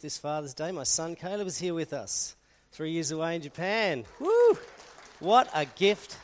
[0.00, 0.72] this Father's Day.
[0.72, 2.34] My son Caleb is here with us,
[2.72, 4.04] three years away in Japan.
[4.18, 4.58] Woo!
[5.18, 6.16] What a gift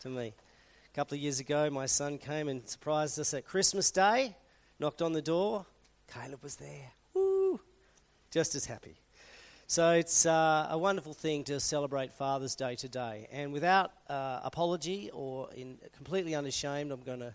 [0.00, 0.34] to me.
[0.92, 4.36] A couple of years ago, my son came and surprised us at Christmas Day,
[4.78, 5.64] knocked on the door.
[6.12, 6.92] Caleb was there.
[7.14, 7.58] Woo!
[8.30, 8.96] Just as happy.
[9.66, 13.28] So it's uh, a wonderful thing to celebrate Father's Day today.
[13.32, 17.34] And without uh, apology or in completely unashamed, I'm going to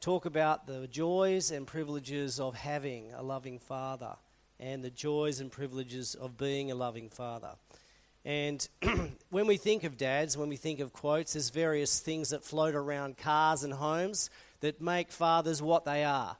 [0.00, 4.14] talk about the joys and privileges of having a loving father
[4.60, 7.52] and the joys and privileges of being a loving father.
[8.24, 8.66] And
[9.30, 12.74] when we think of dads, when we think of quotes, there's various things that float
[12.74, 14.30] around cars and homes
[14.60, 16.36] that make fathers what they are.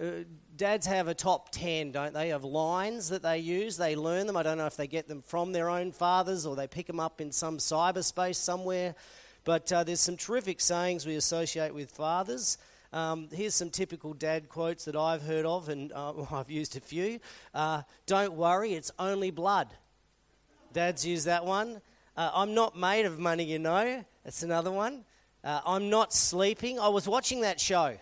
[0.00, 0.24] Uh,
[0.56, 3.76] dads have a top 10, don't they, of lines that they use.
[3.76, 4.36] They learn them.
[4.36, 7.00] I don't know if they get them from their own fathers or they pick them
[7.00, 8.94] up in some cyberspace somewhere.
[9.44, 12.56] But uh, there's some terrific sayings we associate with fathers.
[12.92, 16.80] Um, here's some typical dad quotes that I've heard of, and uh, I've used a
[16.80, 17.20] few.
[17.54, 19.68] Uh, Don't worry, it's only blood.
[20.72, 21.80] Dads use that one.
[22.16, 24.04] Uh, I'm not made of money, you know.
[24.24, 25.04] That's another one.
[25.42, 26.78] Uh, I'm not sleeping.
[26.78, 27.96] I was watching that show.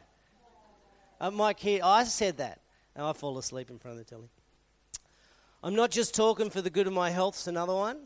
[1.20, 2.60] Uh, my kid, I said that.
[2.97, 4.28] And I fall asleep in front of the telly.
[5.62, 7.98] I'm not just talking for the good of my health, it's another one.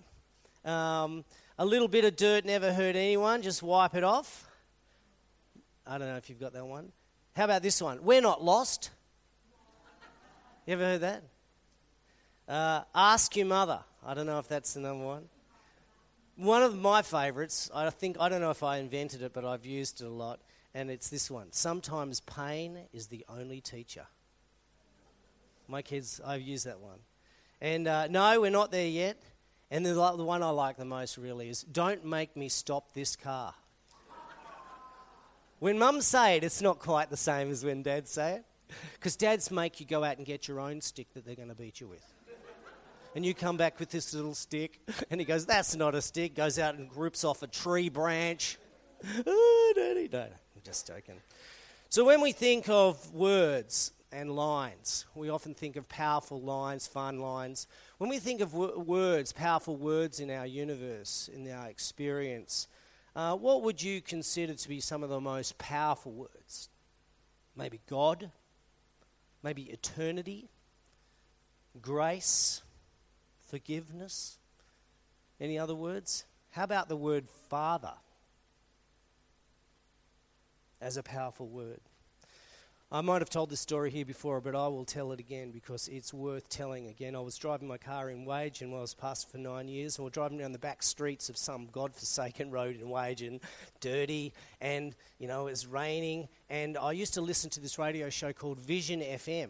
[0.65, 1.25] Um,
[1.59, 4.49] a little bit of dirt never hurt anyone, just wipe it off.
[5.87, 6.93] I don't know if you've got that one.
[7.37, 8.05] How about this one?
[8.05, 8.91] We're not lost.
[10.67, 11.23] You ever heard that?
[12.49, 13.81] Uh, ask your mother.
[14.05, 15.25] I don't know if that's the number one.
[16.37, 19.67] One of my favourites, I think, I don't know if I invented it, but I've
[19.67, 20.41] used it a lot,
[20.75, 21.53] and it's this one.
[21.53, 24.07] Sometimes pain is the only teacher.
[25.69, 26.99] My kids, I've used that one.
[27.61, 29.23] And uh, no, we're not there yet.
[29.71, 33.17] And the, the one I like the most really is don't make me stop this
[33.17, 33.55] car.
[35.65, 38.45] When mums say it, it's not quite the same as when dads say it.
[38.93, 41.55] Because dads make you go out and get your own stick that they're going to
[41.55, 42.07] beat you with.
[43.17, 44.79] And you come back with this little stick,
[45.11, 46.35] and he goes, That's not a stick.
[46.35, 48.59] Goes out and grips off a tree branch.
[49.27, 50.07] Oh, daddy.
[50.13, 51.17] No, I'm just joking.
[51.89, 57.21] So when we think of words and lines, we often think of powerful lines, fun
[57.21, 57.69] lines.
[57.97, 62.69] When we think of w- words, powerful words in our universe, in our experience,
[63.17, 66.69] uh, what would you consider to be some of the most powerful words?
[67.57, 68.31] Maybe God,
[69.43, 70.49] maybe eternity,
[71.81, 72.63] grace,
[73.47, 74.39] forgiveness.
[75.41, 76.25] Any other words?
[76.51, 77.95] How about the word Father
[80.81, 81.81] as a powerful word?
[82.95, 85.89] I might have told this story here before, but I will tell it again because
[85.89, 87.17] it's worth telling again.
[87.17, 90.05] I was driving my car in Wagin while I was pastor for nine years, and
[90.05, 93.41] we are driving down the back streets of some godforsaken road in Wagin,
[93.81, 96.29] dirty, and you know it was raining.
[96.49, 99.49] And I used to listen to this radio show called Vision FM.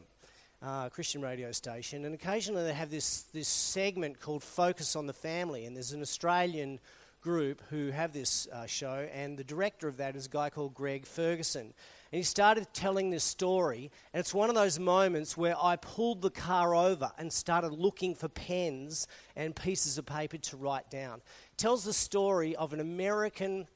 [0.62, 5.12] Uh, Christian radio station, and occasionally they have this, this segment called Focus on the
[5.12, 6.80] Family, and there's an Australian
[7.20, 10.72] group who have this uh, show, and the director of that is a guy called
[10.72, 11.74] Greg Ferguson.
[12.14, 13.90] And he started telling this story.
[14.12, 18.14] And it's one of those moments where I pulled the car over and started looking
[18.14, 21.16] for pens and pieces of paper to write down.
[21.16, 23.66] It tells the story of an American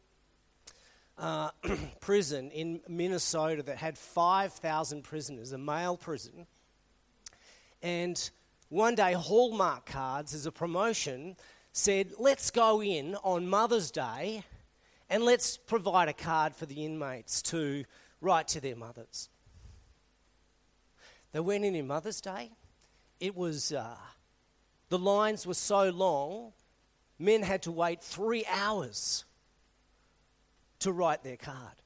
[1.18, 1.50] uh,
[2.00, 6.46] prison in Minnesota that had 5,000 prisoners, a male prison.
[7.82, 8.30] And
[8.68, 11.34] one day, Hallmark cards, as a promotion,
[11.72, 14.44] said, Let's go in on Mother's Day
[15.10, 17.84] and let's provide a card for the inmates to
[18.20, 19.28] right to their mothers.
[21.32, 22.50] They went in in Mother's Day.
[23.20, 23.96] It was, uh,
[24.88, 26.52] the lines were so long,
[27.18, 29.24] men had to wait three hours
[30.80, 31.82] to write their card.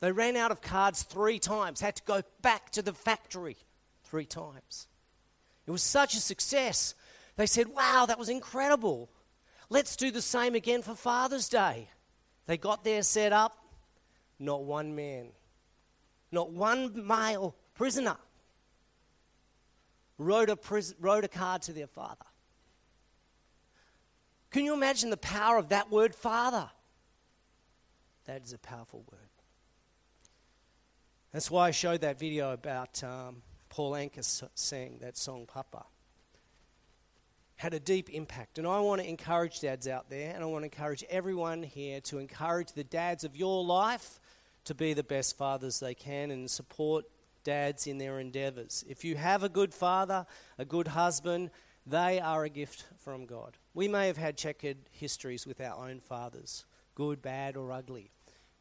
[0.00, 3.56] They ran out of cards three times, had to go back to the factory
[4.04, 4.88] three times.
[5.66, 6.94] It was such a success.
[7.36, 9.10] They said, Wow, that was incredible.
[9.68, 11.88] Let's do the same again for Father's Day.
[12.46, 13.59] They got there set up,
[14.40, 15.28] not one man,
[16.32, 18.16] not one male prisoner
[20.18, 22.26] wrote a, pris- wrote a card to their father.
[24.50, 26.68] Can you imagine the power of that word, father?
[28.26, 29.20] That is a powerful word.
[31.32, 35.84] That's why I showed that video about um, Paul Anka saying that song, Papa.
[37.56, 38.58] Had a deep impact.
[38.58, 42.00] And I want to encourage dads out there, and I want to encourage everyone here
[42.02, 44.18] to encourage the dads of your life
[44.64, 47.04] to be the best fathers they can and support
[47.44, 48.84] dads in their endeavors.
[48.88, 50.26] If you have a good father,
[50.58, 51.50] a good husband,
[51.86, 53.56] they are a gift from God.
[53.74, 58.10] We may have had checkered histories with our own fathers, good, bad, or ugly.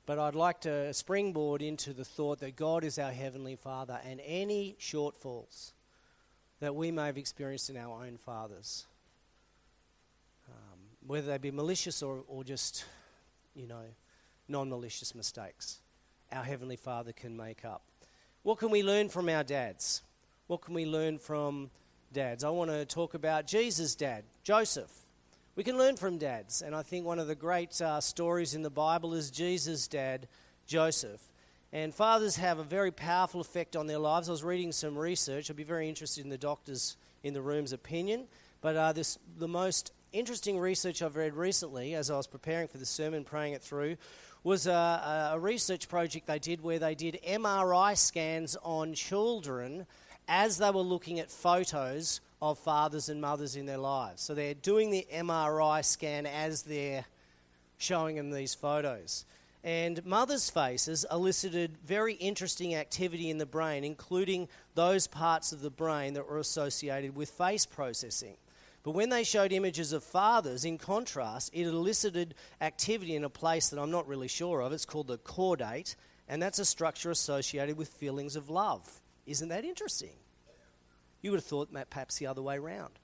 [0.05, 4.21] But I'd like to springboard into the thought that God is our Heavenly Father, and
[4.25, 5.73] any shortfalls
[6.59, 8.85] that we may have experienced in our own fathers.
[10.47, 12.85] Um, whether they be malicious or, or just,
[13.53, 13.85] you know,
[14.47, 15.79] non malicious mistakes,
[16.31, 17.81] our Heavenly Father can make up.
[18.43, 20.03] What can we learn from our dads?
[20.47, 21.69] What can we learn from
[22.13, 22.43] dads?
[22.43, 24.91] I want to talk about Jesus' dad, Joseph.
[25.55, 28.61] We can learn from dads, and I think one of the great uh, stories in
[28.61, 30.27] the Bible is Jesus' dad,
[30.65, 31.21] Joseph.
[31.71, 34.29] And fathers have a very powerful effect on their lives.
[34.29, 35.49] I was reading some research.
[35.49, 38.25] I'd be very interested in the doctors in the room's opinion.
[38.61, 42.77] But uh, this, the most interesting research I've read recently, as I was preparing for
[42.77, 43.97] the sermon, praying it through,
[44.43, 49.85] was a, a research project they did where they did MRI scans on children
[50.27, 54.21] as they were looking at photos of fathers and mothers in their lives.
[54.21, 57.05] So they're doing the MRI scan as they're
[57.77, 59.25] showing them these photos.
[59.63, 65.69] And mothers' faces elicited very interesting activity in the brain, including those parts of the
[65.69, 68.35] brain that were associated with face processing.
[68.89, 73.69] But when they showed images of fathers, in contrast, it elicited activity in a place
[73.69, 74.73] that I'm not really sure of.
[74.73, 75.95] It's called the caudate,
[76.27, 78.89] and that's a structure associated with feelings of love.
[79.27, 80.15] Isn't that interesting?
[81.21, 82.97] You would have thought perhaps the other way around.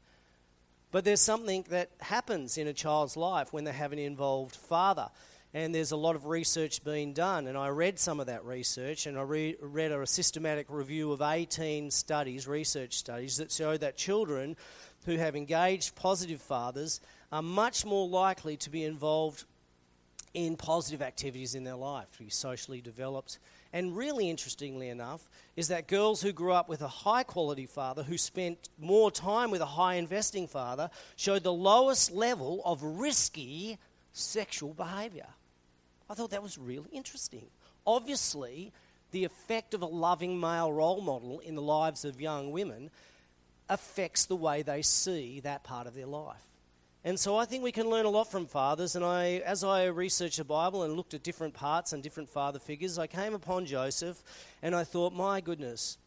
[0.89, 5.11] But there's something that happens in a child's life when they have an involved father
[5.55, 7.47] and there's a lot of research being done.
[7.47, 11.21] And I read some of that research, and I re- read a systematic review of
[11.21, 14.57] 18 studies, research studies, that show that children
[15.05, 19.45] who have engaged positive fathers are much more likely to be involved
[20.33, 23.39] in positive activities in their life, to be socially developed.
[23.71, 28.03] And really interestingly enough, is that girls who grew up with a high quality father,
[28.03, 33.77] who spent more time with a high investing father, showed the lowest level of risky
[34.11, 35.27] sexual behavior.
[36.09, 37.47] I thought that was really interesting.
[37.87, 38.73] Obviously,
[39.11, 42.89] the effect of a loving male role model in the lives of young women
[43.69, 46.41] affects the way they see that part of their life.
[47.03, 48.95] And so I think we can learn a lot from fathers.
[48.95, 52.57] And I, as I researched the Bible and looked at different parts and different father
[52.57, 54.21] figures, I came upon Joseph
[54.63, 55.97] and I thought, my goodness,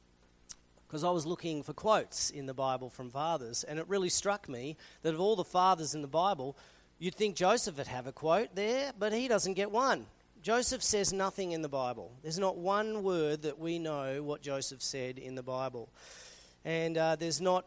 [0.87, 3.63] because I was looking for quotes in the Bible from fathers.
[3.63, 6.57] And it really struck me that of all the fathers in the Bible,
[7.01, 10.07] You'd think Joseph would have a quote there, but he doesn't get one.
[10.43, 12.11] Joseph says nothing in the Bible.
[12.23, 15.89] There's not one word that we know what Joseph said in the Bible.
[16.69, 17.65] And uh, there's not,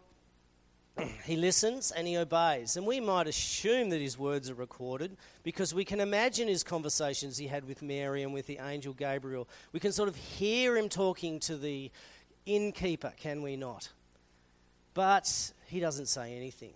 [1.25, 2.77] he listens and he obeys.
[2.77, 7.35] And we might assume that his words are recorded because we can imagine his conversations
[7.35, 9.49] he had with Mary and with the angel Gabriel.
[9.71, 11.89] We can sort of hear him talking to the
[12.45, 13.89] innkeeper, can we not?
[14.93, 16.73] But he doesn't say anything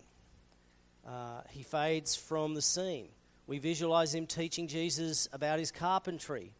[1.08, 3.10] uh, he fades from the scene.
[3.46, 6.54] We visualize him teaching Jesus about his carpentry,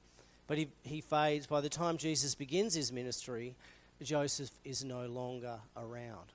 [0.46, 1.48] but he, he fades.
[1.48, 3.56] By the time Jesus begins his ministry,
[4.02, 6.32] Joseph is no longer around.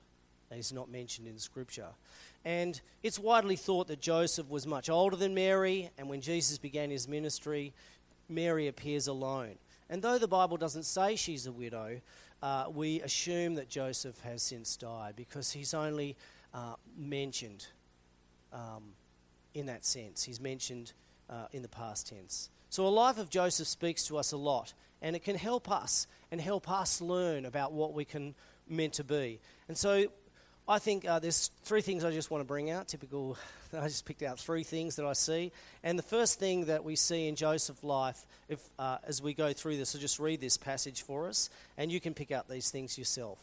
[0.53, 1.87] He's not mentioned in Scripture.
[2.43, 6.89] And it's widely thought that Joseph was much older than Mary, and when Jesus began
[6.89, 7.73] his ministry,
[8.27, 9.55] Mary appears alone.
[9.89, 12.01] And though the Bible doesn't say she's a widow,
[12.41, 16.15] uh, we assume that Joseph has since died because he's only
[16.53, 17.67] uh, mentioned
[18.51, 18.83] um,
[19.53, 20.23] in that sense.
[20.23, 20.93] He's mentioned
[21.29, 22.49] uh, in the past tense.
[22.69, 26.07] So, a life of Joseph speaks to us a lot, and it can help us
[26.31, 28.33] and help us learn about what we can
[28.67, 29.39] meant to be.
[29.67, 30.05] And so,
[30.67, 32.87] I think uh, there's three things I just want to bring out.
[32.87, 33.37] Typical,
[33.77, 35.51] I just picked out three things that I see.
[35.83, 39.53] And the first thing that we see in Joseph's life, if, uh, as we go
[39.53, 42.69] through this, I'll just read this passage for us, and you can pick out these
[42.69, 43.39] things yourself.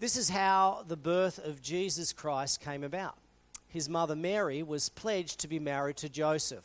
[0.00, 3.16] This is how the birth of Jesus Christ came about
[3.68, 6.64] his mother Mary, was pledged to be married to Joseph.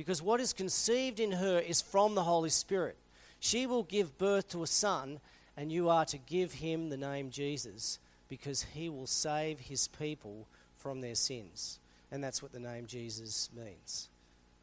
[0.00, 2.96] because what is conceived in her is from the Holy Spirit.
[3.38, 5.20] She will give birth to a son,
[5.58, 10.46] and you are to give him the name Jesus, because he will save his people
[10.74, 11.80] from their sins.
[12.10, 14.08] And that's what the name Jesus means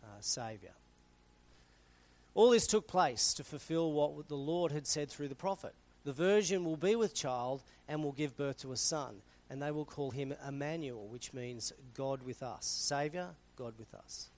[0.03, 0.73] uh, Saviour.
[2.33, 5.75] All this took place to fulfill what the Lord had said through the prophet.
[6.03, 9.69] The virgin will be with child and will give birth to a son and they
[9.69, 12.65] will call him Emmanuel, which means God with us.
[12.65, 14.29] Saviour, God with us.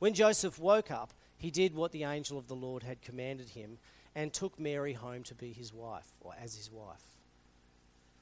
[0.00, 3.78] When Joseph woke up, he did what the angel of the Lord had commanded him
[4.14, 7.04] and took Mary home to be his wife, or as his wife.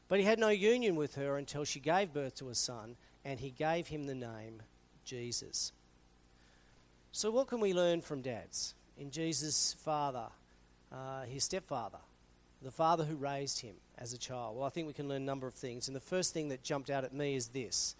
[0.09, 3.41] But he had no union with her until she gave birth to a son, and
[3.41, 4.63] he gave him the name
[5.05, 5.73] Jesus.
[7.13, 8.75] So, what can we learn from dads?
[8.99, 10.27] In Jesus' father,
[10.93, 11.99] uh, his stepfather,
[12.61, 14.57] the father who raised him as a child?
[14.57, 15.87] Well, I think we can learn a number of things.
[15.87, 17.95] And the first thing that jumped out at me is this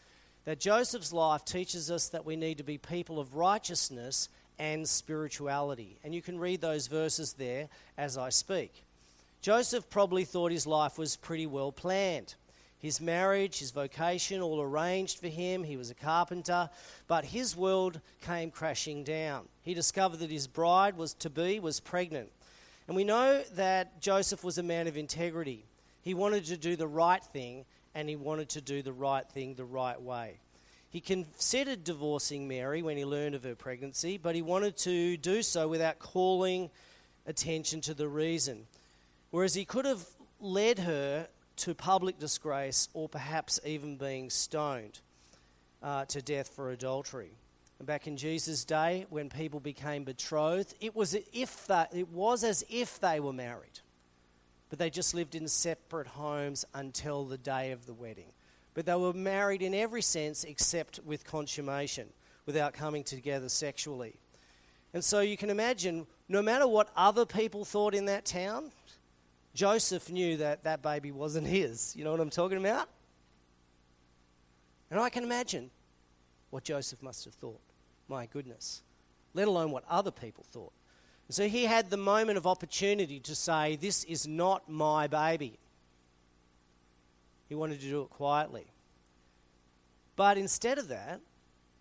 [0.45, 4.29] that Joseph's life teaches us that we need to be people of righteousness
[4.59, 5.99] and spirituality.
[6.03, 8.83] And you can read those verses there as I speak.
[9.41, 12.35] Joseph probably thought his life was pretty well planned.
[12.81, 15.65] His marriage, his vocation, all arranged for him.
[15.65, 16.71] He was a carpenter,
[17.09, 19.49] but his world came crashing down.
[19.63, 22.31] He discovered that his bride was to be was pregnant.
[22.87, 25.65] And we know that Joseph was a man of integrity.
[26.03, 27.65] He wanted to do the right thing,
[27.99, 30.39] and he wanted to do the right thing the right way.
[30.89, 35.43] He considered divorcing Mary when he learned of her pregnancy, but he wanted to do
[35.43, 36.71] so without calling
[37.27, 38.69] attention to the reason.
[39.33, 40.07] Whereas he could have
[40.39, 41.27] led her
[41.57, 45.01] to public disgrace or perhaps even being stoned
[45.83, 47.33] uh, to death for adultery.
[47.83, 52.65] Back in Jesus' day, when people became betrothed, it was, if they, it was as
[52.71, 53.81] if they were married,
[54.71, 58.33] but they just lived in separate homes until the day of the wedding.
[58.75, 62.09] But they were married in every sense except with consummation,
[62.47, 64.15] without coming together sexually.
[64.95, 68.71] And so you can imagine, no matter what other people thought in that town,
[69.55, 71.95] Joseph knew that that baby wasn't his.
[71.97, 72.89] You know what I'm talking about?
[74.91, 75.71] And I can imagine
[76.51, 77.61] what Joseph must have thought.
[78.09, 78.83] My goodness.
[79.35, 80.73] Let alone what other people thought.
[81.31, 85.59] So he had the moment of opportunity to say, This is not my baby.
[87.49, 88.67] He wanted to do it quietly.
[90.17, 91.21] But instead of that,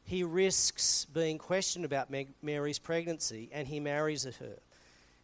[0.05, 2.09] he risks being questioned about
[2.41, 4.57] Mary's pregnancy and he marries her.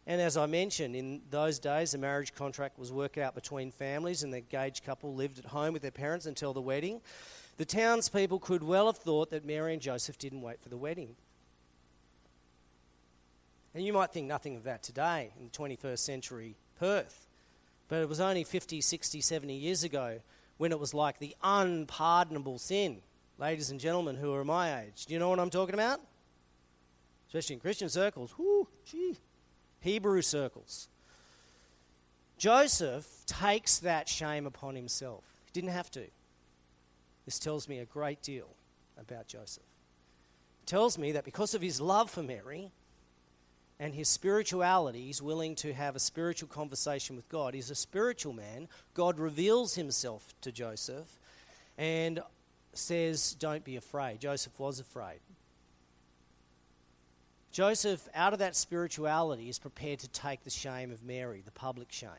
[0.06, 4.22] And as I mentioned, in those days, a marriage contract was worked out between families,
[4.22, 7.00] and the engaged couple lived at home with their parents until the wedding.
[7.56, 11.16] The townspeople could well have thought that Mary and Joseph didn't wait for the wedding.
[13.74, 17.26] And you might think nothing of that today in the 21st century Perth.
[17.88, 20.20] But it was only 50, 60, 70 years ago
[20.56, 22.98] when it was like the unpardonable sin.
[23.38, 26.00] Ladies and gentlemen who are my age, do you know what I'm talking about?
[27.26, 28.32] Especially in Christian circles.
[28.38, 29.16] Whoo, gee.
[29.80, 30.88] Hebrew circles.
[32.38, 35.24] Joseph takes that shame upon himself.
[35.46, 36.04] He didn't have to.
[37.24, 38.48] This tells me a great deal
[38.98, 39.64] about Joseph.
[40.62, 42.70] It tells me that because of his love for Mary
[43.80, 47.54] and his spirituality, he's willing to have a spiritual conversation with God.
[47.54, 48.68] He's a spiritual man.
[48.94, 51.18] God reveals himself to Joseph
[51.76, 52.20] and
[52.72, 54.20] says, Don't be afraid.
[54.20, 55.20] Joseph was afraid.
[57.50, 61.90] Joseph, out of that spirituality, is prepared to take the shame of Mary, the public
[61.92, 62.10] shame,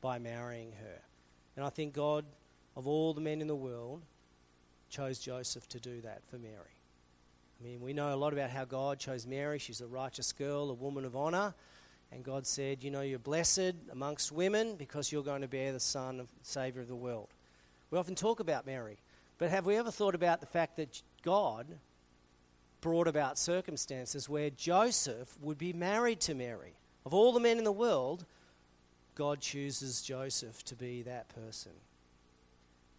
[0.00, 1.00] by marrying her.
[1.56, 2.24] And I think God,
[2.76, 4.02] of all the men in the world,
[4.90, 6.78] chose Joseph to do that for Mary.
[7.64, 9.58] I mean, we know a lot about how God chose Mary.
[9.58, 11.54] She's a righteous girl, a woman of honor.
[12.12, 15.80] And God said, You know, you're blessed amongst women because you're going to bear the
[15.80, 17.28] Son of Savior of the world.
[17.90, 18.98] We often talk about Mary,
[19.38, 21.66] but have we ever thought about the fact that God
[22.82, 26.74] brought about circumstances where Joseph would be married to Mary.
[27.06, 28.26] Of all the men in the world,
[29.14, 31.72] God chooses Joseph to be that person.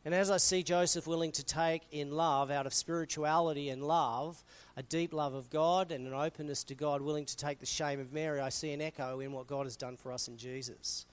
[0.05, 4.43] And as I see Joseph willing to take in love, out of spirituality and love,
[4.77, 7.99] a deep love of God and an openness to God, willing to take the shame
[7.99, 11.07] of Mary, I see an echo in what God has done for us in Jesus.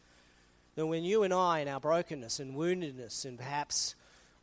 [0.74, 3.94] That when you and I, in our brokenness and woundedness and perhaps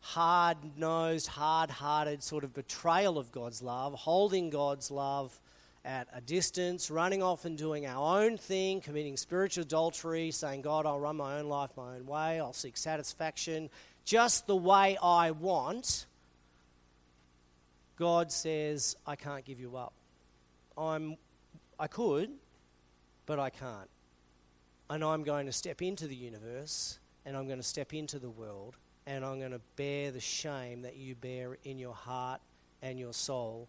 [0.01, 5.39] hard nosed, hard hearted sort of betrayal of God's love, holding God's love
[5.86, 10.88] at a distance, running off and doing our own thing, committing spiritual adultery, saying, God,
[10.88, 13.70] I'll run my own life my own way, I'll seek satisfaction
[14.10, 16.08] just the way I want.
[17.96, 19.94] God says, I can't give you up.
[20.75, 21.16] I'm,
[21.80, 22.32] I could,
[23.28, 23.88] but I can't.
[24.89, 28.32] And I'm going to step into the universe and I'm going to step into the
[28.32, 32.42] world and I'm going to bear the shame that you bear in your heart
[32.82, 33.68] and your soul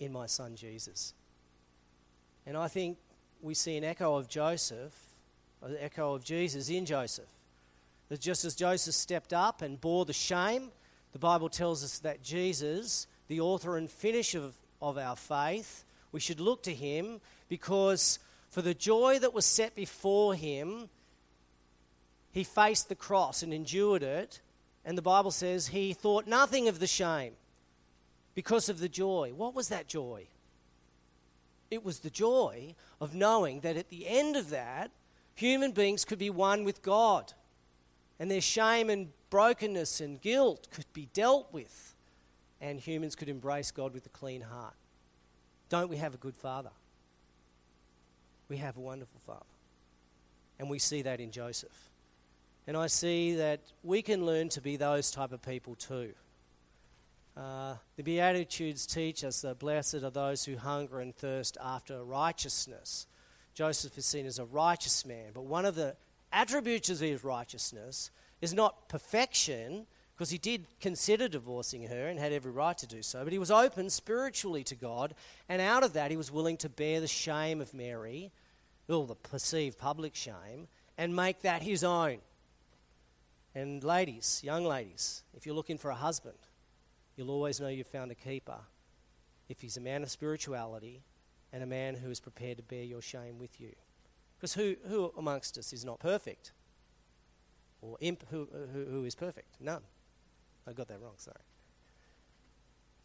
[0.00, 1.14] in my son Jesus.
[2.44, 2.98] And I think
[3.40, 4.96] we see an echo of Joseph,
[5.62, 7.35] an echo of Jesus in Joseph.
[8.08, 10.70] That just as Joseph stepped up and bore the shame,
[11.12, 16.20] the Bible tells us that Jesus, the author and finisher of, of our faith, we
[16.20, 20.88] should look to him because for the joy that was set before him,
[22.30, 24.40] he faced the cross and endured it
[24.86, 27.32] and the Bible says he thought nothing of the shame
[28.36, 29.32] because of the joy.
[29.34, 30.28] What was that joy?
[31.72, 34.92] It was the joy of knowing that at the end of that,
[35.34, 37.32] human beings could be one with God.
[38.18, 41.94] And their shame and brokenness and guilt could be dealt with,
[42.60, 44.74] and humans could embrace God with a clean heart.
[45.68, 46.70] Don't we have a good father?
[48.48, 49.44] We have a wonderful father.
[50.58, 51.90] And we see that in Joseph.
[52.66, 56.12] And I see that we can learn to be those type of people too.
[57.36, 63.06] Uh, the Beatitudes teach us that blessed are those who hunger and thirst after righteousness.
[63.54, 65.96] Joseph is seen as a righteous man, but one of the
[66.36, 68.10] attributes of his righteousness
[68.42, 73.02] is not perfection, because he did consider divorcing her and had every right to do
[73.02, 75.14] so, but he was open spiritually to God,
[75.48, 78.30] and out of that he was willing to bear the shame of Mary,
[78.86, 82.18] well, the perceived public shame, and make that his own.
[83.54, 86.38] And ladies, young ladies, if you're looking for a husband,
[87.16, 88.58] you'll always know you've found a keeper
[89.48, 91.02] if he's a man of spirituality
[91.52, 93.72] and a man who is prepared to bear your shame with you.
[94.36, 96.52] Because who, who amongst us is not perfect?
[97.80, 99.60] Or imp, who, who, who is perfect?
[99.60, 99.82] None.
[100.66, 101.36] I got that wrong, sorry.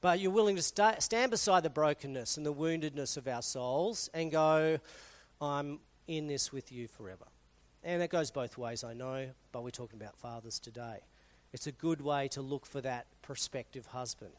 [0.02, 4.10] But you're willing to st- stand beside the brokenness and the woundedness of our souls
[4.14, 4.80] and go,
[5.40, 7.26] I'm in this with you forever.
[7.84, 11.00] And it goes both ways, I know, but we're talking about fathers today.
[11.54, 14.34] It's a good way to look for that prospective husband.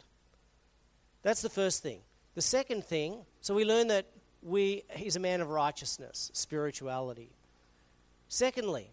[1.23, 2.01] That's the first thing.
[2.35, 4.07] The second thing, so we learn that
[4.43, 7.31] we, he's a man of righteousness, spirituality.
[8.29, 8.91] Secondly,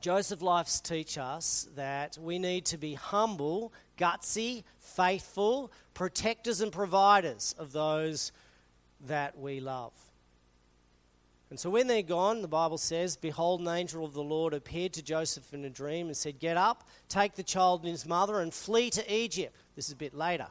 [0.00, 7.54] Joseph Life's teach us that we need to be humble, gutsy, faithful, protectors and providers
[7.58, 8.32] of those
[9.06, 9.92] that we love.
[11.50, 14.92] And so when they're gone, the Bible says, Behold, an angel of the Lord appeared
[14.94, 18.40] to Joseph in a dream and said, Get up, take the child and his mother,
[18.40, 19.54] and flee to Egypt.
[19.76, 20.48] This is a bit later.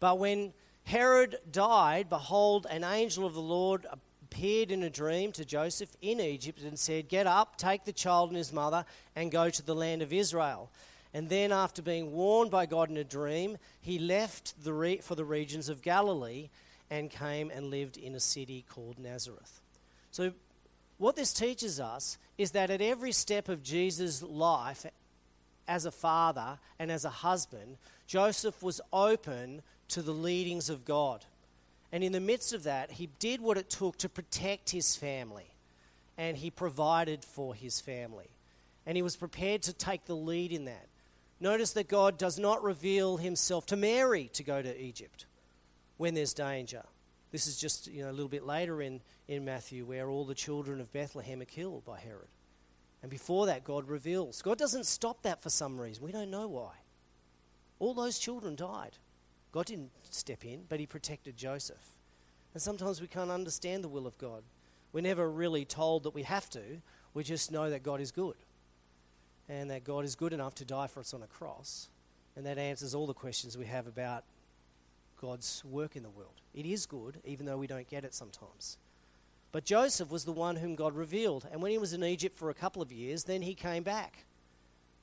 [0.00, 0.52] But when
[0.86, 6.20] Herod died, behold, an angel of the Lord appeared in a dream to Joseph in
[6.20, 8.84] Egypt and said, Get up, take the child and his mother,
[9.16, 10.70] and go to the land of Israel.
[11.12, 15.16] And then, after being warned by God in a dream, he left the re- for
[15.16, 16.50] the regions of Galilee
[16.88, 19.60] and came and lived in a city called Nazareth.
[20.12, 20.34] So,
[20.98, 24.86] what this teaches us is that at every step of Jesus' life
[25.66, 31.24] as a father and as a husband, Joseph was open to the leadings of God.
[31.92, 35.54] And in the midst of that, he did what it took to protect his family.
[36.18, 38.30] And he provided for his family.
[38.86, 40.86] And he was prepared to take the lead in that.
[41.40, 45.26] Notice that God does not reveal himself to Mary to go to Egypt
[45.98, 46.82] when there's danger.
[47.30, 50.34] This is just you know, a little bit later in, in Matthew where all the
[50.34, 52.28] children of Bethlehem are killed by Herod.
[53.02, 54.40] And before that, God reveals.
[54.40, 56.04] God doesn't stop that for some reason.
[56.04, 56.72] We don't know why.
[57.78, 58.96] All those children died.
[59.52, 61.94] God didn't step in, but He protected Joseph.
[62.52, 64.42] And sometimes we can't understand the will of God.
[64.92, 66.62] We're never really told that we have to,
[67.14, 68.36] we just know that God is good.
[69.48, 71.88] And that God is good enough to die for us on a cross.
[72.34, 74.24] And that answers all the questions we have about
[75.20, 76.40] God's work in the world.
[76.54, 78.78] It is good, even though we don't get it sometimes.
[79.52, 81.46] But Joseph was the one whom God revealed.
[81.50, 84.24] And when he was in Egypt for a couple of years, then he came back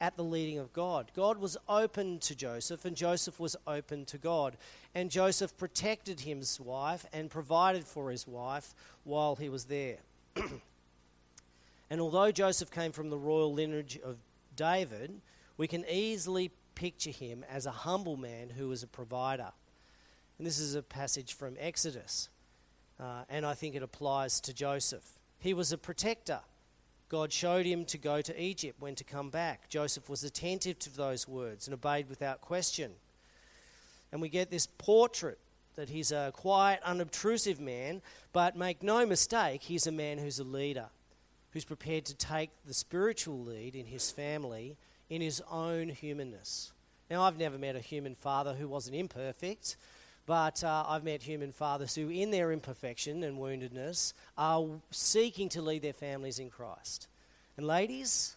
[0.04, 1.10] at the leading of God.
[1.16, 4.58] God was open to Joseph, and Joseph was open to God.
[4.94, 10.00] And Joseph protected his wife and provided for his wife while he was there.
[11.90, 14.18] and although Joseph came from the royal lineage of
[14.58, 15.22] David,
[15.56, 19.54] we can easily picture him as a humble man who was a provider.
[20.38, 22.28] And this is a passage from Exodus,
[23.00, 25.06] uh, and I think it applies to Joseph.
[25.40, 26.42] He was a protector.
[27.14, 29.70] God showed him to go to Egypt when to come back.
[29.70, 32.90] Joseph was attentive to those words and obeyed without question.
[34.12, 35.38] And we get this portrait
[35.76, 40.44] that he's a quiet, unobtrusive man, but make no mistake, he's a man who's a
[40.44, 40.88] leader,
[41.52, 44.76] who's prepared to take the spiritual lead in his family
[45.08, 46.72] in his own humanness.
[47.12, 49.78] Now, I've never met a human father who wasn't imperfect,
[50.26, 55.62] but uh, I've met human fathers who, in their imperfection and woundedness, are seeking to
[55.62, 57.08] lead their families in Christ.
[57.58, 58.36] And, ladies,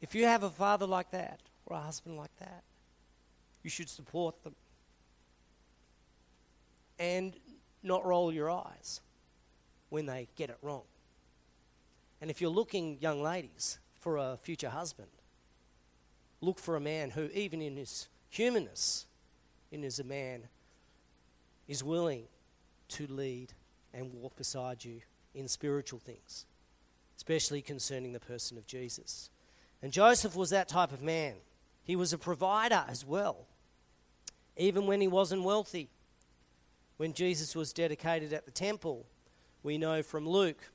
[0.00, 2.62] if you have a father like that or a husband like that,
[3.62, 4.54] you should support them
[6.98, 7.34] and
[7.82, 9.00] not roll your eyes
[9.90, 10.82] when they get it wrong.
[12.20, 15.08] And if you're looking, young ladies, for a future husband,
[16.40, 19.06] look for a man who, even in his humanness,
[19.72, 20.42] in as a man
[21.66, 22.24] is willing
[22.88, 23.52] to lead
[23.92, 25.00] and walk beside you
[25.34, 26.46] in spiritual things,
[27.16, 29.30] especially concerning the person of Jesus.
[29.80, 31.34] And Joseph was that type of man.
[31.82, 33.46] He was a provider as well,
[34.56, 35.88] even when he wasn't wealthy.
[36.98, 39.06] When Jesus was dedicated at the temple,
[39.62, 40.70] we know from Luke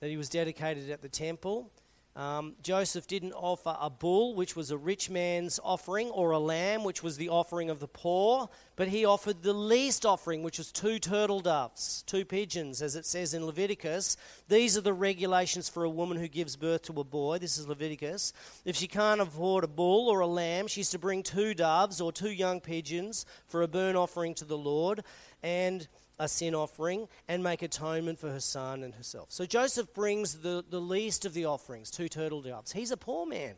[0.00, 1.70] that he was dedicated at the temple
[2.16, 6.82] Um, Joseph didn't offer a bull, which was a rich man's offering, or a lamb,
[6.82, 10.72] which was the offering of the poor, but he offered the least offering, which was
[10.72, 14.16] two turtle doves, two pigeons, as it says in Leviticus.
[14.48, 17.36] These are the regulations for a woman who gives birth to a boy.
[17.36, 18.32] This is Leviticus.
[18.64, 22.12] If she can't afford a bull or a lamb, she's to bring two doves or
[22.12, 25.04] two young pigeons for a burnt offering to the Lord.
[25.42, 25.86] And
[26.18, 29.30] a sin offering and make atonement for her son and herself.
[29.30, 32.72] So Joseph brings the, the least of the offerings, two turtle doves.
[32.72, 33.54] He's a poor man.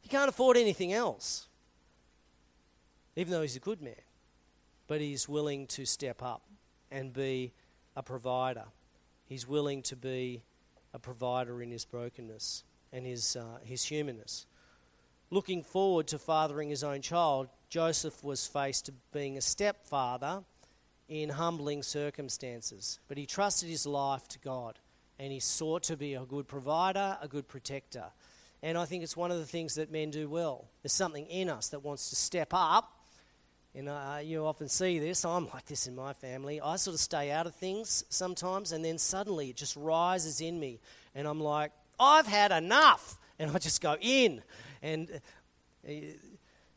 [0.00, 1.46] He can't afford anything else,
[3.16, 3.94] even though he's a good man.
[4.86, 6.42] But he's willing to step up
[6.90, 7.52] and be
[7.96, 8.64] a provider.
[9.26, 10.42] He's willing to be
[10.92, 14.46] a provider in his brokenness and his, uh, his humanness.
[15.30, 20.44] Looking forward to fathering his own child, Joseph was faced to being a stepfather
[21.08, 24.78] in humbling circumstances, but he trusted his life to God
[25.18, 28.04] and he sought to be a good provider, a good protector.
[28.62, 30.66] And I think it's one of the things that men do well.
[30.82, 32.90] There's something in us that wants to step up.
[33.74, 35.24] And uh, you often see this.
[35.24, 36.60] I'm like this in my family.
[36.60, 40.58] I sort of stay out of things sometimes, and then suddenly it just rises in
[40.58, 40.80] me.
[41.14, 43.18] And I'm like, I've had enough.
[43.38, 44.42] And I just go in.
[44.80, 45.20] And,
[45.86, 45.92] uh,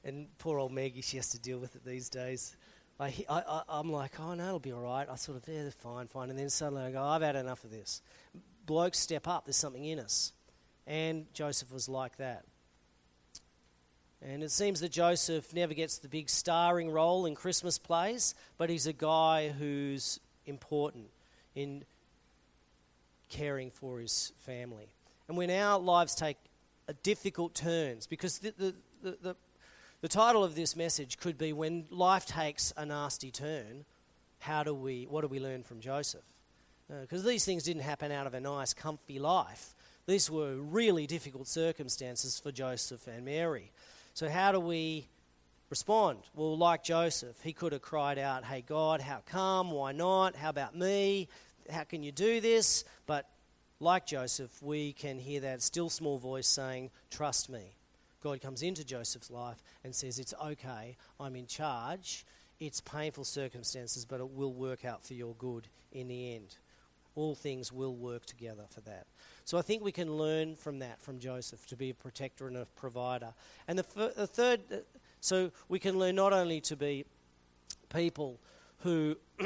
[0.04, 2.58] and poor old Maggie, she has to deal with it these days.
[3.00, 5.08] I, I, I'm like, oh no, it'll be all right.
[5.10, 6.30] I sort of, yeah, they're fine, fine.
[6.30, 8.02] And then suddenly I go, I've had enough of this.
[8.66, 10.34] Blokes step up, there's something in us.
[10.88, 12.44] And Joseph was like that.
[14.22, 18.70] And it seems that Joseph never gets the big starring role in Christmas plays, but
[18.70, 21.06] he's a guy who's important
[21.54, 21.84] in
[23.30, 24.88] caring for his family.
[25.28, 26.38] And when our lives take
[26.90, 29.36] uh, difficult turns, because the, the, the, the
[30.02, 33.84] the title of this message could be When Life Takes a Nasty Turn,
[34.40, 36.24] how do we, what do we learn from Joseph?
[37.02, 39.74] Because uh, these things didn't happen out of a nice, comfy life.
[40.06, 43.72] These were really difficult circumstances for Joseph and Mary.
[44.14, 45.08] So, how do we
[45.70, 46.20] respond?
[46.34, 49.72] Well, like Joseph, he could have cried out, Hey, God, how come?
[49.72, 50.36] Why not?
[50.36, 51.28] How about me?
[51.70, 52.86] How can you do this?
[53.06, 53.28] But
[53.80, 57.77] like Joseph, we can hear that still small voice saying, Trust me.
[58.22, 62.26] God comes into Joseph's life and says, It's okay, I'm in charge.
[62.60, 66.58] It's painful circumstances, but it will work out for your good in the end.
[67.16, 69.06] All things will work together for that.
[69.46, 72.58] So I think we can learn from that, from Joseph, to be a protector and
[72.58, 73.34] a provider.
[73.68, 74.76] And the, f- the third, uh,
[75.22, 77.06] so we can learn not only to be
[77.94, 78.40] people
[78.80, 79.18] who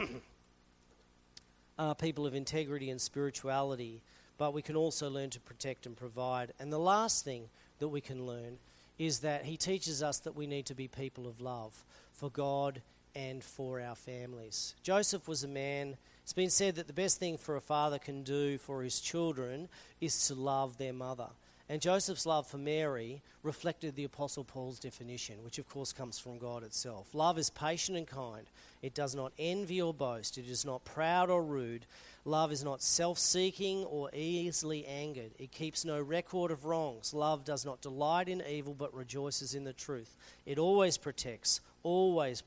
[1.79, 4.01] are people of integrity and spirituality,
[4.37, 6.53] but we can also learn to protect and provide.
[6.59, 7.49] And the last thing
[7.81, 8.57] that we can learn
[8.97, 12.81] is that he teaches us that we need to be people of love for God
[13.15, 14.75] and for our families.
[14.83, 18.23] Joseph was a man, it's been said that the best thing for a father can
[18.23, 19.67] do for his children
[19.99, 21.27] is to love their mother.
[21.71, 26.37] And Joseph's love for Mary reflected the Apostle Paul's definition, which of course comes from
[26.37, 27.07] God itself.
[27.15, 28.45] Love is patient and kind.
[28.81, 30.37] It does not envy or boast.
[30.37, 31.85] It is not proud or rude.
[32.25, 35.31] Love is not self seeking or easily angered.
[35.39, 37.13] It keeps no record of wrongs.
[37.13, 40.17] Love does not delight in evil but rejoices in the truth.
[40.45, 42.43] It always protects, always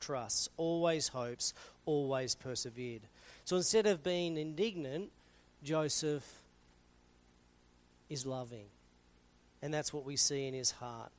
[0.00, 1.52] trusts, always hopes,
[1.84, 3.02] always persevered.
[3.44, 5.10] So instead of being indignant,
[5.62, 6.41] Joseph
[8.12, 8.66] is loving.
[9.62, 11.10] And that's what we see in his heart.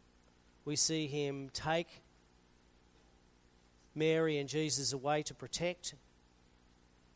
[0.66, 1.88] We see him take
[3.96, 5.96] Mary and Jesus away to protect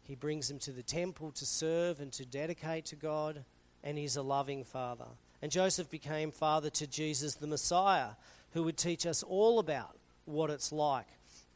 [0.07, 3.43] he brings them to the temple to serve and to dedicate to God,
[3.83, 5.05] and he's a loving father.
[5.41, 8.11] And Joseph became father to Jesus, the Messiah,
[8.53, 11.07] who would teach us all about what it's like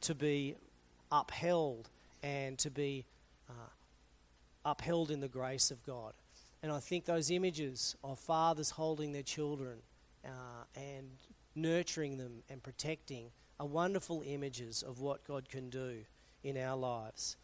[0.01, 0.55] to be
[1.11, 1.89] upheld
[2.21, 3.05] and to be
[3.49, 3.53] uh,
[4.65, 6.11] upheld in the grace of God.
[6.63, 9.79] And I think those images of fathers holding their children
[10.23, 10.29] uh,
[10.75, 11.09] and
[11.55, 15.97] nurturing them and protecting are wonderful images of what God can do
[16.43, 17.37] in our lives.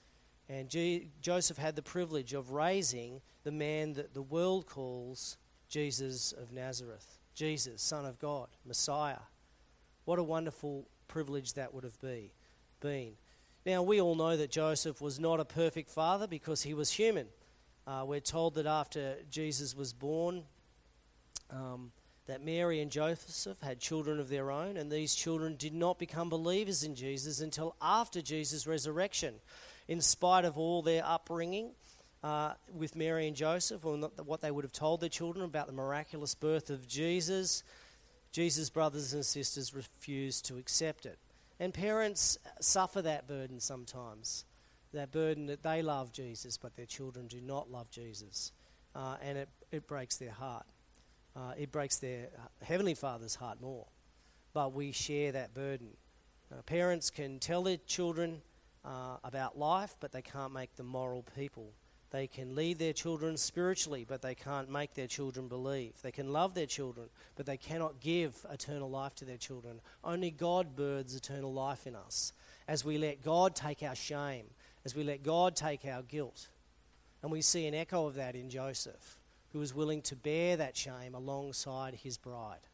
[0.49, 6.31] And G- Joseph had the privilege of raising the man that the world calls Jesus
[6.31, 9.17] of Nazareth, Jesus, Son of God, Messiah.
[10.05, 12.31] What a wonderful privilege that would have be,
[12.79, 13.13] been.
[13.65, 17.27] Now, we all know that Joseph was not a perfect father because he was human.
[17.87, 20.43] Uh, we're told that after Jesus was born,
[21.49, 21.91] um,
[22.25, 26.29] that Mary and Joseph had children of their own, and these children did not become
[26.29, 29.35] believers in Jesus until after Jesus' resurrection
[29.87, 31.71] in spite of all their upbringing
[32.23, 33.95] uh, with Mary and Joseph, or
[34.25, 37.63] what they would have told their children about the miraculous birth of Jesus,
[38.33, 41.17] Jesus' brothers and sisters refused to accept it.
[41.57, 44.43] And parents suffer that burden sometimes
[44.97, 48.51] that burden that they love Jesus, but their children do not love Jesus.
[48.97, 50.65] uh, and it, it breaks their heart.
[51.35, 52.29] Uh, it breaks their
[52.63, 53.85] Heavenly Father's heart more.
[54.53, 55.89] But we share that burden.
[56.51, 58.41] Uh, parents can tell their children
[58.83, 61.73] uh, about life, but they can't make them moral people.
[62.09, 65.93] They can lead their children spiritually, but they can't make their children believe.
[66.01, 69.81] They can love their children, but they cannot give eternal life to their children.
[70.03, 72.31] Only God births eternal life in us
[72.67, 74.45] as we let God take our shame,
[74.87, 76.47] as we let God take our guilt.
[77.21, 79.19] And we see an echo of that in Joseph,
[79.51, 82.65] who was willing to bear that shame alongside his bride.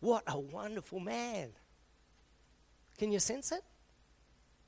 [0.00, 1.52] What a wonderful man!
[2.98, 3.62] Can you sense it?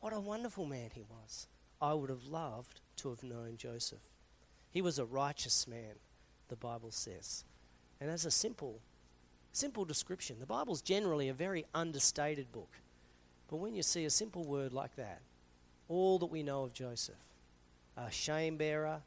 [0.01, 1.49] What a wonderful man he was.
[1.83, 4.15] I would have loved to have known Joseph.
[4.71, 5.97] He was a righteous man,
[6.49, 7.45] the Bible says.
[8.01, 8.81] And as a simple,
[9.53, 12.81] simple description, the Bible's generally a very understated book.
[13.51, 15.21] But when you see a simple word like that,
[15.89, 17.15] all that we know of Joseph,
[17.97, 19.01] a shame bearer,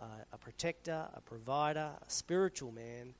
[0.00, 3.14] uh, a protector, a provider, a spiritual man,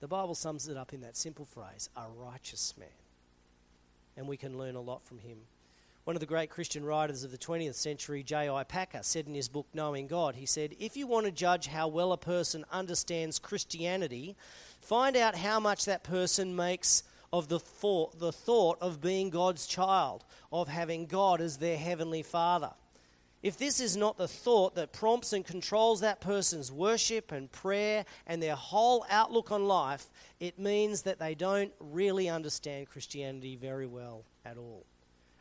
[0.00, 2.88] the Bible sums it up in that simple phrase a righteous man.
[4.16, 5.38] And we can learn a lot from him.
[6.04, 8.64] One of the great Christian writers of the 20th century, J.I.
[8.64, 11.86] Packer, said in his book Knowing God, he said, If you want to judge how
[11.86, 14.34] well a person understands Christianity,
[14.80, 19.66] find out how much that person makes of the thought, the thought of being God's
[19.66, 22.72] child, of having God as their heavenly Father.
[23.42, 28.04] If this is not the thought that prompts and controls that person's worship and prayer
[28.26, 30.06] and their whole outlook on life,
[30.38, 34.86] it means that they don't really understand Christianity very well at all.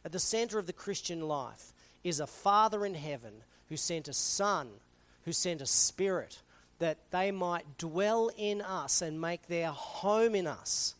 [0.03, 1.73] At the center of the Christian life
[2.03, 4.69] is a Father in heaven who sent a Son,
[5.25, 6.41] who sent a Spirit,
[6.79, 10.95] that they might dwell in us and make their home in us.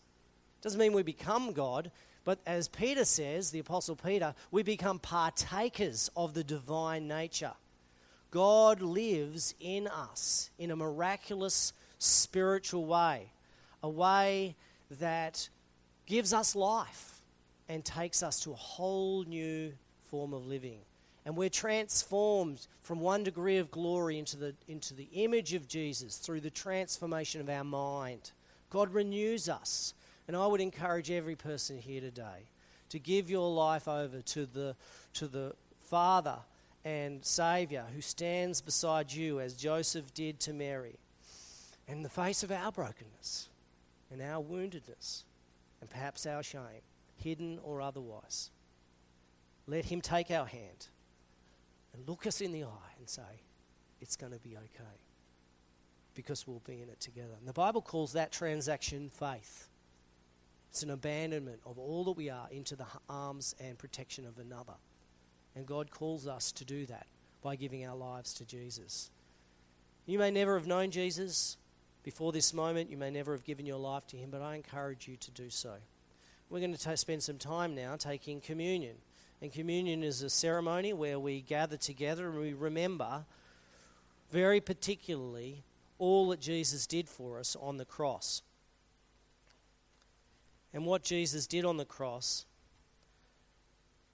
[0.62, 1.92] Doesn't mean we become God,
[2.24, 7.54] but as Peter says, the Apostle Peter, we become partakers of the divine nature.
[8.30, 13.32] God lives in us in a miraculous spiritual way,
[13.84, 14.56] a way
[15.00, 15.50] that
[16.06, 17.22] gives us life
[17.68, 19.74] and takes us to a whole new
[20.10, 20.80] form of living.
[21.26, 26.18] And we're transformed from one degree of glory into the, into the image of Jesus
[26.18, 28.32] through the transformation of our mind.
[28.70, 29.94] God renews us.
[30.28, 32.50] And I would encourage every person here today
[32.90, 34.76] to give your life over to the,
[35.14, 36.38] to the Father
[36.84, 40.98] and Saviour who stands beside you as Joseph did to Mary.
[41.88, 43.50] In the face of our brokenness
[44.12, 45.24] and our woundedness
[45.82, 46.82] and perhaps our shame
[47.22, 48.50] hidden or otherwise.
[49.68, 50.88] Let Him take our hand
[51.94, 53.22] and look us in the eye and say,
[54.00, 55.00] It's going to be okay
[56.14, 57.34] because we'll be in it together.
[57.40, 59.68] And the Bible calls that transaction faith.
[60.72, 64.74] It's an abandonment of all that we are into the arms and protection of another.
[65.56, 67.06] And God calls us to do that
[67.44, 69.12] by giving our lives to Jesus.
[70.08, 71.58] You may never have known Jesus
[72.04, 75.08] before this moment, you may never have given your life to Him, but I encourage
[75.08, 75.76] you to do so
[76.52, 78.96] we're going to t- spend some time now taking communion.
[79.42, 83.26] And communion is a ceremony where we gather together and we remember
[84.32, 85.64] very particularly
[85.98, 88.42] all that Jesus did for us on the cross.
[90.74, 92.46] And what Jesus did on the cross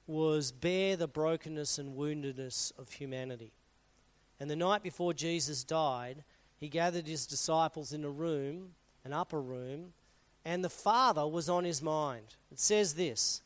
[0.08, 3.52] was bear the brokenness and woundedness of humanity.
[4.40, 6.24] And the night before Jesus died,
[6.60, 9.94] he gathered his disciples in a room, an upper room,
[10.46, 12.36] and the Father was on his mind.
[12.52, 13.42] It says this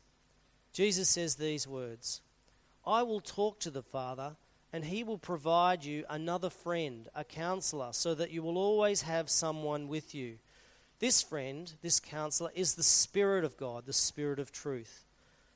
[0.72, 2.22] Jesus says these words
[2.86, 4.36] I will talk to the Father,
[4.72, 9.30] and he will provide you another friend, a counselor, so that you will always have
[9.30, 10.38] someone with you.
[11.02, 15.04] This friend, this counselor, is the Spirit of God, the Spirit of truth.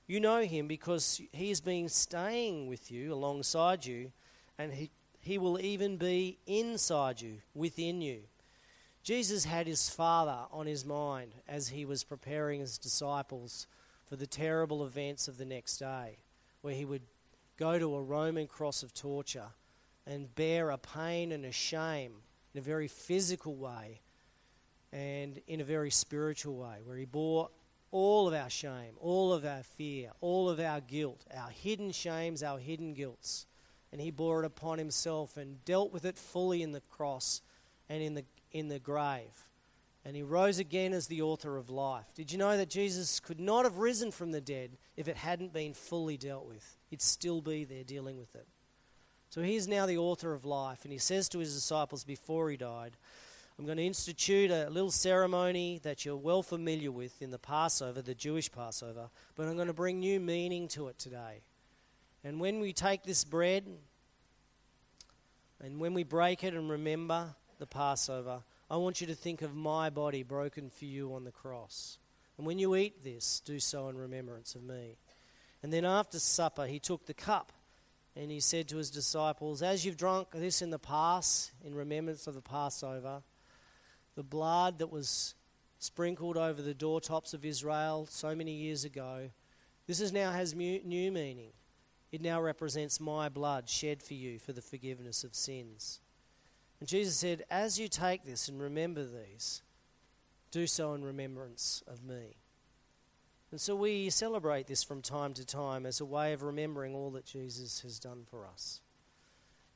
[0.08, 4.12] You know him because he has been staying with you, alongside you,
[4.58, 4.89] and he,
[5.21, 8.21] he will even be inside you, within you.
[9.03, 13.67] Jesus had his Father on his mind as he was preparing his disciples
[14.10, 16.17] for the terrible events of the next day,
[16.62, 17.03] where he would
[17.55, 19.49] go to a Roman cross of torture
[20.08, 22.13] and bear a pain and a shame
[22.51, 24.01] in a very physical way
[24.95, 27.49] and in a very spiritual way, where he bore
[27.91, 32.41] all of our shame, all of our fear, all of our guilt, our hidden shames,
[32.41, 33.45] our hidden guilts.
[33.91, 37.41] And he bore it upon himself and dealt with it fully in the cross
[37.89, 39.49] and in the in the grave.
[40.05, 42.05] And he rose again as the author of life.
[42.15, 45.51] Did you know that Jesus could not have risen from the dead if it hadn't
[45.51, 46.77] been fully dealt with?
[46.89, 48.47] He'd still be there dealing with it.
[49.29, 52.55] So he's now the author of life, and he says to his disciples before he
[52.55, 52.95] died,
[53.58, 58.02] I'm going to institute a little ceremony that you're well familiar with in the Passover,
[58.02, 61.41] the Jewish Passover, but I'm going to bring new meaning to it today.
[62.24, 63.65] And when we take this bread,
[65.63, 69.56] and when we break it and remember, the Passover, I want you to think of
[69.56, 71.98] my body broken for you on the cross.
[72.38, 74.98] And when you eat this, do so in remembrance of me.
[75.63, 77.54] And then after supper, he took the cup
[78.15, 82.28] and he said to his disciples, As you've drunk this in the past, in remembrance
[82.28, 83.24] of the Passover,
[84.15, 85.36] the blood that was
[85.80, 89.30] sprinkled over the doortops of Israel so many years ago,
[89.88, 91.51] this is now has new meaning.
[92.12, 95.99] It now represents my blood shed for you for the forgiveness of sins.
[96.80, 99.62] And Jesus said, As you take this and remember these,
[100.51, 102.38] do so in remembrance of me.
[103.51, 107.12] And so we celebrate this from time to time as a way of remembering all
[107.12, 108.82] that Jesus has done for us.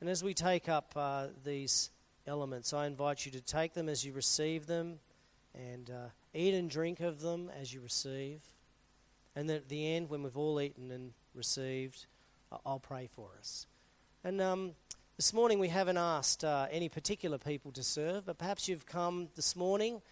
[0.00, 1.90] And as we take up uh, these
[2.26, 4.98] elements, I invite you to take them as you receive them
[5.54, 8.40] and uh, eat and drink of them as you receive.
[9.34, 12.06] And then at the end, when we've all eaten and received,
[12.64, 13.66] I'll pray for us.
[14.24, 14.72] And um,
[15.16, 19.28] this morning we haven't asked uh, any particular people to serve, but perhaps you've come
[19.36, 20.02] this morning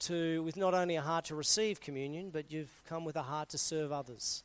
[0.00, 3.50] to with not only a heart to receive communion, but you've come with a heart
[3.50, 4.42] to serve others.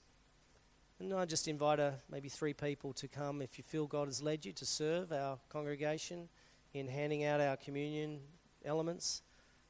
[1.00, 4.22] And I just invite a, maybe three people to come if you feel God has
[4.22, 6.28] led you to serve our congregation
[6.74, 8.20] in handing out our communion
[8.64, 9.22] elements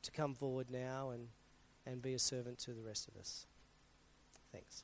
[0.01, 1.27] to come forward now and,
[1.85, 3.45] and be a servant to the rest of us.
[4.51, 4.83] Thanks.